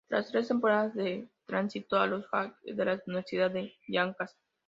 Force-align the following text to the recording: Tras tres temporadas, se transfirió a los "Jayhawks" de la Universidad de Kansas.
Tras 0.07 0.29
tres 0.31 0.47
temporadas, 0.47 0.93
se 0.95 1.29
transfirió 1.45 1.99
a 1.99 2.07
los 2.07 2.25
"Jayhawks" 2.25 2.57
de 2.63 2.85
la 2.85 2.99
Universidad 3.05 3.51
de 3.51 3.71
Kansas. 3.93 4.35